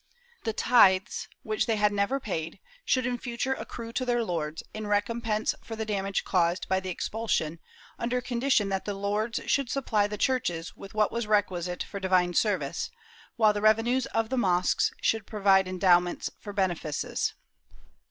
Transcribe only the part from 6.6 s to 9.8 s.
by the expulsion, under condition that the lords should